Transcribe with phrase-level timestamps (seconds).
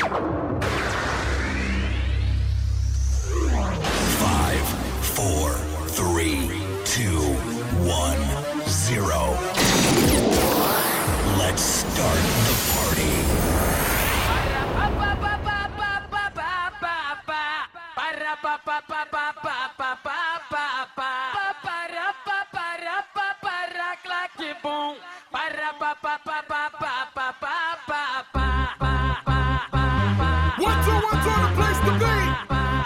[0.00, 0.16] Five,
[5.02, 5.50] four,
[5.88, 6.48] three,
[6.86, 7.20] two,
[7.84, 8.16] one,
[8.66, 9.36] zero.
[11.36, 13.12] Let's start the party.
[14.26, 14.50] One,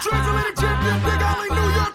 [0.05, 1.94] Translated champion, Big Alley, New York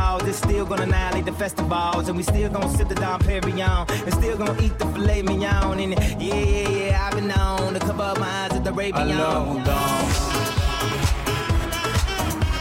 [0.00, 2.08] on just it's still gonna annihilate the festivals.
[2.08, 3.88] And we still gonna sip the Dom Perignon.
[4.06, 5.78] And still gonna eat the filet mignon.
[5.78, 9.10] And yeah, yeah, yeah, I've been known to cover up my eyes at the Arabian.
[9.10, 9.62] Alone.
[9.62, 10.30] Alone.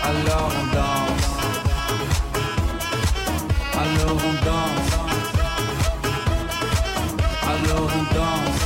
[0.09, 1.09] Alone.
[3.81, 4.89] Alors on danse.
[7.51, 8.59] Alors on danse.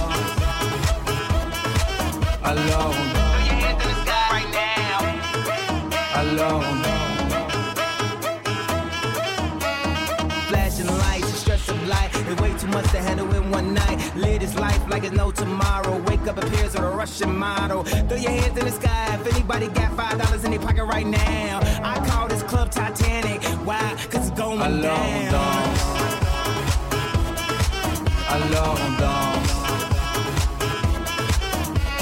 [6.26, 6.93] Alors
[12.64, 13.98] too much to handle in one night.
[14.16, 15.98] Live this life like it's no tomorrow.
[16.08, 17.84] Wake up, appears with a Russian model.
[17.84, 21.06] Throw your hands in the sky if anybody got five dollars in their pocket right
[21.06, 21.60] now.
[21.84, 23.44] I call this club Titanic.
[23.68, 23.80] Why?
[24.10, 25.32] Cause it's going Alors down.
[25.32, 25.82] danse.
[28.36, 29.52] Alors on danse.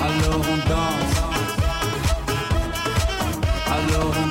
[0.06, 1.20] Alors on danse.
[3.68, 4.31] Alors on danse.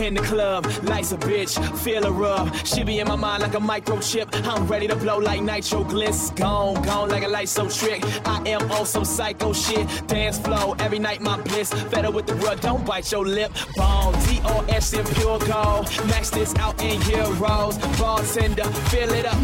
[0.00, 2.54] In the club, life's a bitch, feel a rub.
[2.64, 4.28] She be in my mind like a microchip.
[4.46, 6.30] I'm ready to blow like nitro glints.
[6.30, 8.02] Gone, gone like a light so trick.
[8.26, 9.86] I am on some psycho shit.
[10.06, 11.70] Dance flow every night, my bliss.
[11.90, 13.52] Better with the rug, don't bite your lip.
[13.76, 15.88] Bone, DOS in pure gold.
[16.06, 17.78] Max this out in heroes.
[17.98, 19.38] Bartender, fill it up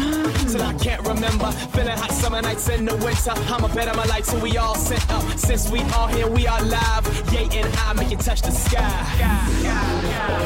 [0.49, 1.51] till I can't remember.
[1.73, 3.31] Feeling hot summer nights in the winter.
[3.53, 5.23] I'ma bet on my life till we all set up.
[5.37, 7.33] Since we all here, we are live.
[7.33, 9.65] Yay and I make it touch the sky.
[10.35, 10.44] is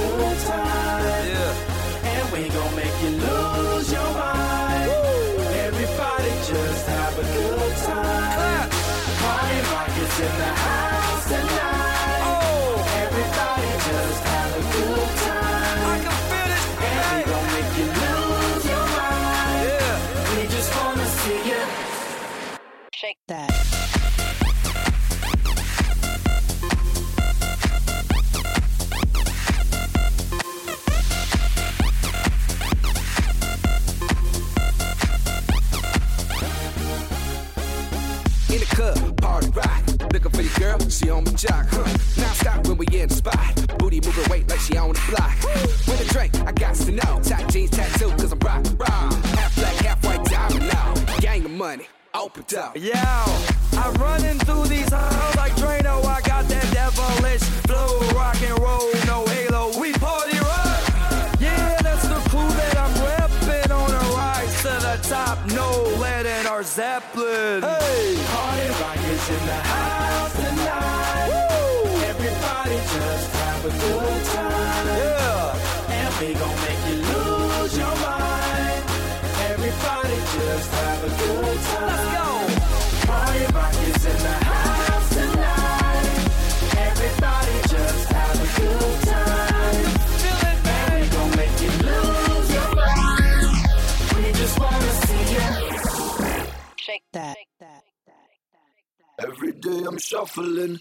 [0.00, 0.69] have a
[40.90, 41.66] she on my jock.
[41.70, 41.84] Huh.
[42.16, 43.78] Now stop when we in the spot.
[43.78, 45.36] Booty moving weight like she on the block.
[45.86, 47.20] With a drink, I got to know.
[47.22, 49.12] Tight jeans, tattoo, cause I'm rock, rock.
[49.38, 50.94] Half black, half white, diamond now.
[51.20, 52.76] Gang of money, opened up.
[52.76, 56.04] Yo, I'm running through these halls like Drano.
[56.04, 59.78] I got that devilish flow, rock and roll, no halo.
[59.80, 60.82] We party rock.
[61.40, 65.38] Yeah, that's the crew that I'm repping on a rise to the top.
[65.52, 65.70] No
[66.00, 67.62] lead in our Zeppelin.
[67.62, 70.39] Hey, Party rock is in the house
[73.62, 74.86] have a good time.
[74.86, 75.92] yeah.
[75.98, 78.84] And we gon' make you lose your mind.
[79.50, 81.86] Everybody just have a good time.
[81.86, 82.26] Let's go.
[83.06, 86.06] Party rock is in the house tonight.
[86.88, 89.84] Everybody just have a good time.
[90.20, 93.50] Feel it, And we gon' make you lose your mind.
[94.16, 95.48] We just wanna see you.
[96.76, 97.36] Shake that.
[99.18, 100.80] Every day I'm shuffling.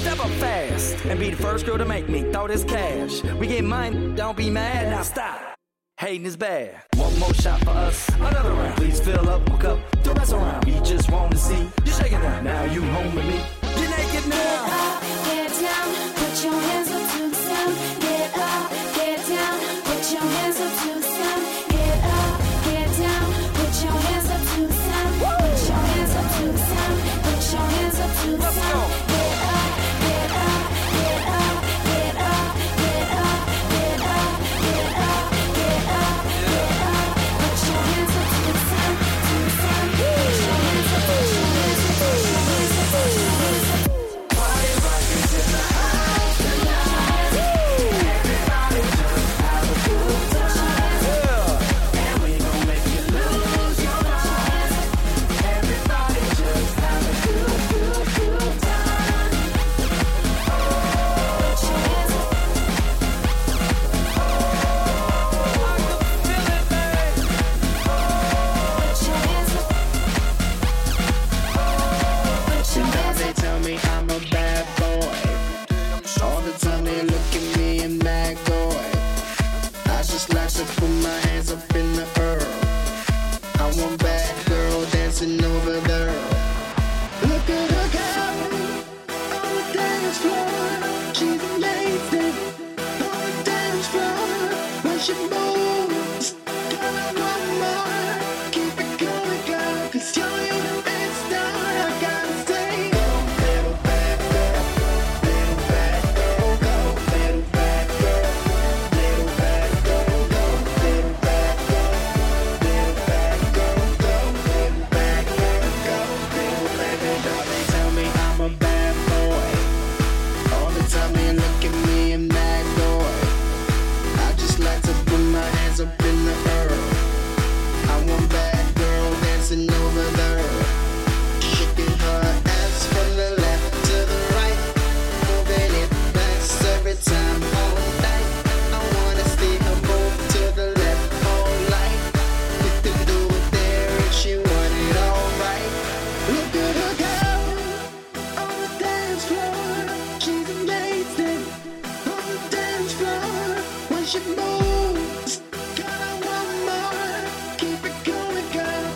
[0.00, 3.22] Step up fast and be the first girl to make me throw this cash.
[3.38, 4.90] We get mine, don't be mad.
[4.90, 5.40] Now stop.
[5.96, 6.82] Hating is bad.
[6.96, 8.76] One more shot for us, another round.
[8.76, 10.64] Please fill up, hook up the around.
[10.64, 12.42] We just want to see you shaking that.
[12.42, 13.40] Now you home with me.
[13.80, 14.64] You're naked now.
[14.66, 16.03] up, get down,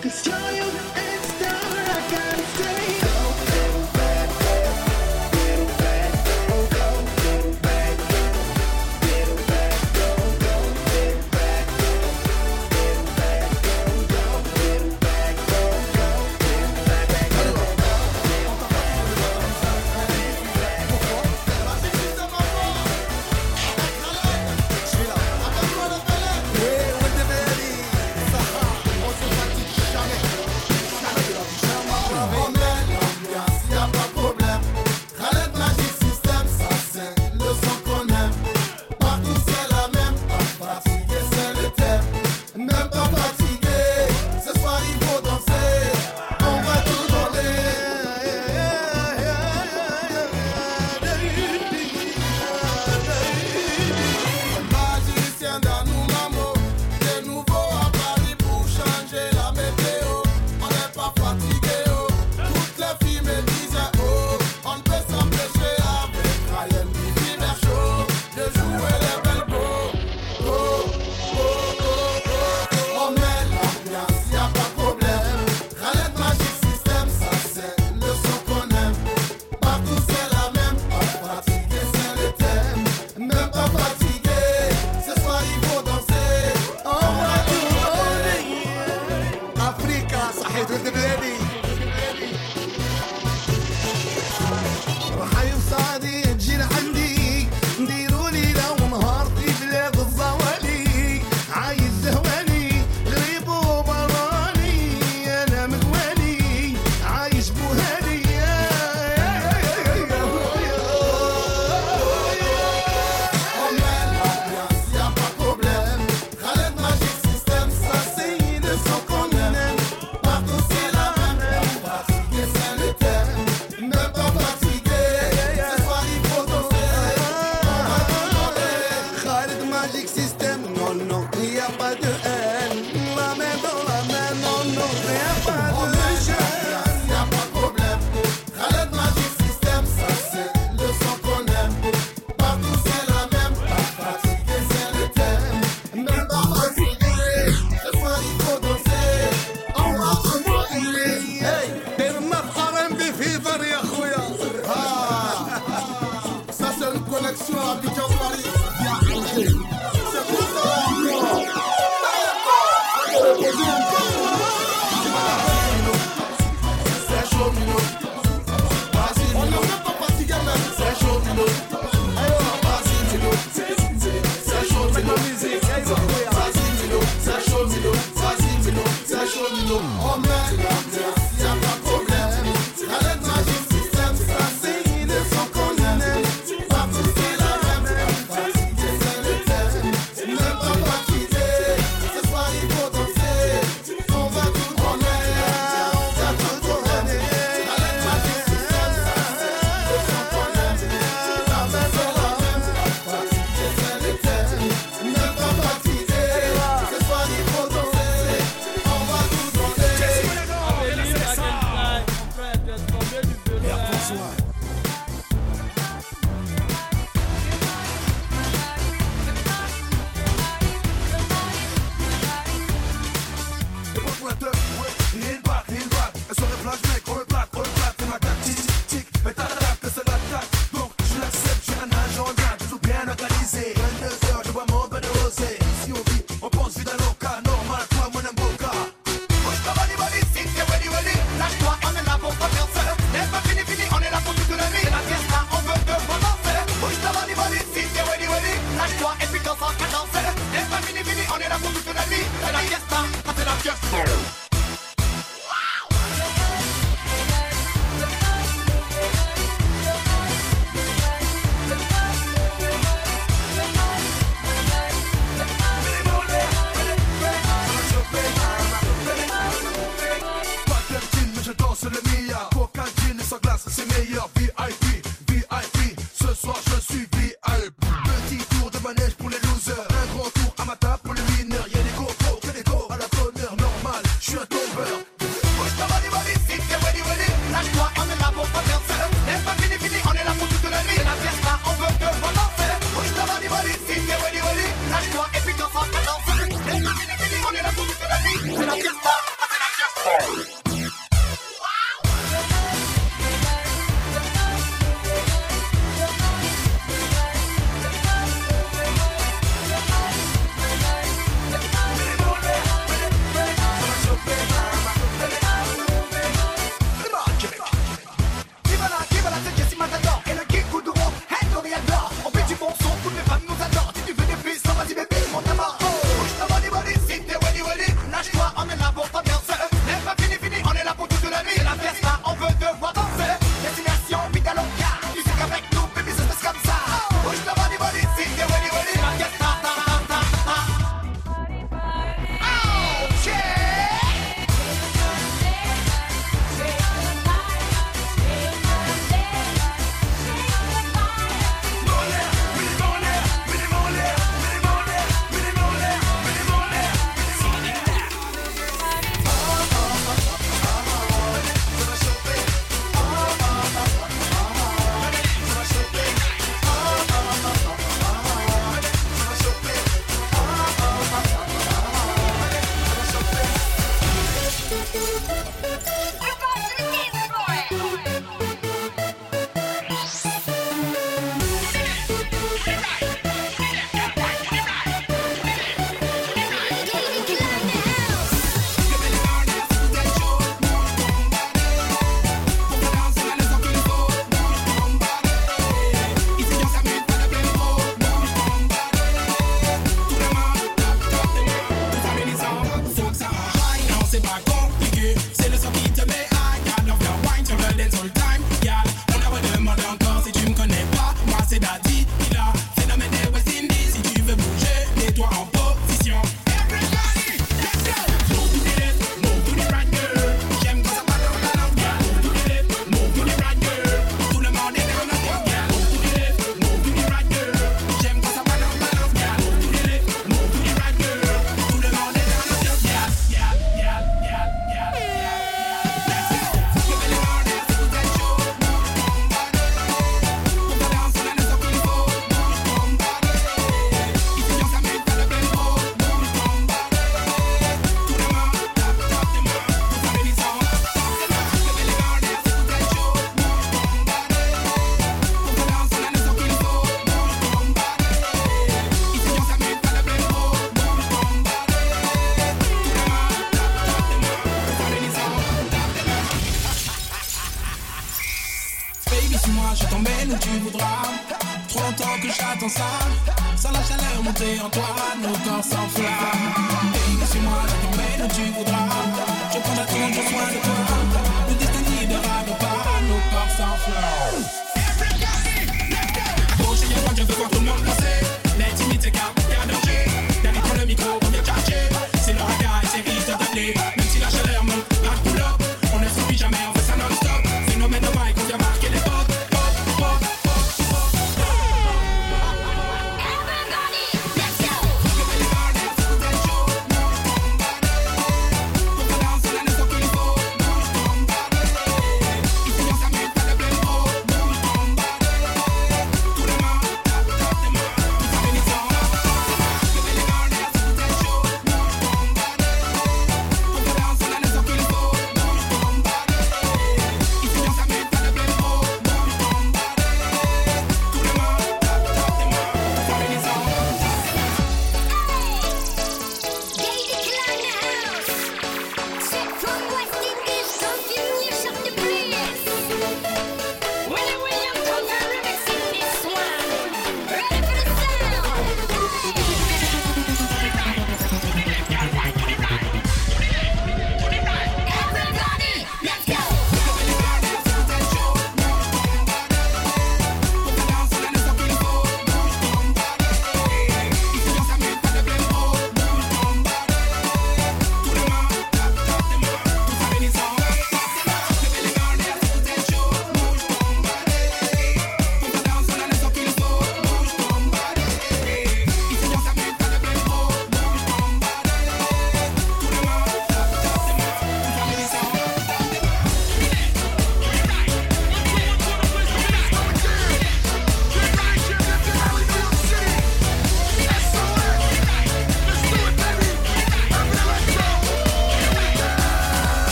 [0.00, 0.57] 'cause you're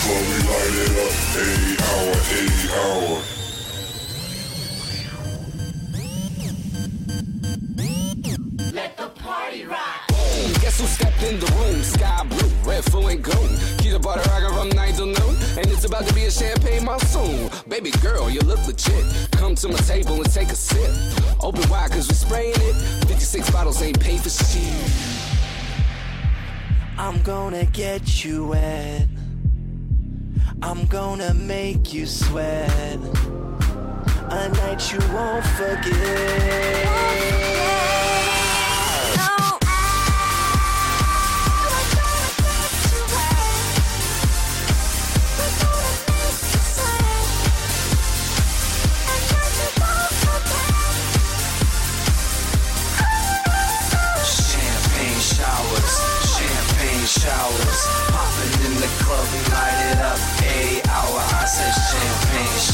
[0.00, 1.14] club, we light it up.
[1.42, 3.22] Eight hour, eight hour.
[8.72, 10.08] Let the party rock.
[10.60, 11.82] Guess who stepped in the room?
[11.82, 13.50] Sky blue, red, full and gold.
[13.78, 15.36] Keep the butter rockin' from night till noon.
[15.58, 17.50] And it's about to be a champagne monsoon.
[17.68, 19.04] Baby girl, you look legit.
[19.32, 20.90] Come to my table and take a sip.
[21.40, 22.74] Open wide, cause we spraying it.
[23.06, 24.72] 56 bottles ain't paid for shit.
[26.96, 29.11] I'm gonna get you wet.
[30.62, 32.98] I'm gonna make you sweat.
[34.30, 36.92] A night you won't forget.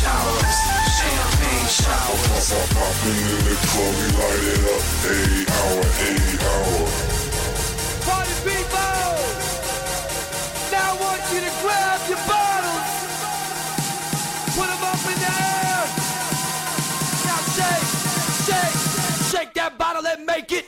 [0.08, 0.56] Champagne showers,
[0.98, 2.48] champagne showers.
[2.74, 4.82] Popping in the club, we light it up.
[5.12, 6.86] Eight hour, eight hour.
[8.06, 9.12] Party people!
[10.72, 12.88] Now I want you to grab your bottles.
[14.56, 15.82] Put them up in the air.
[17.26, 17.88] Now shake,
[18.46, 18.76] shake,
[19.30, 20.67] shake that bottle and make it.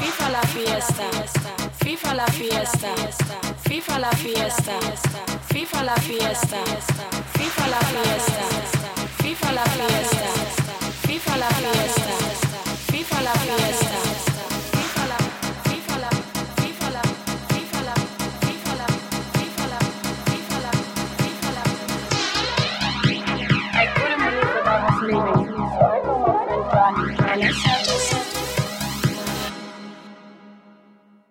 [0.00, 1.04] FIFA la fiesta,
[1.84, 2.88] FIFA la fiesta,
[3.68, 4.74] FIFA la fiesta,
[5.52, 6.58] FIFA la fiesta,
[7.36, 8.42] FIFA la fiesta,
[9.22, 10.28] FIFA la fiesta,
[11.06, 12.12] FIFA la fiesta,
[12.90, 14.27] FIFA la fiesta.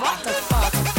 [0.00, 0.91] What the fuck?